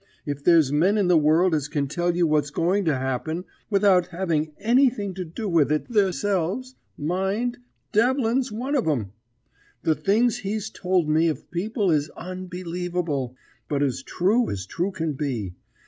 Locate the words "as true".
13.83-14.49, 14.49-14.89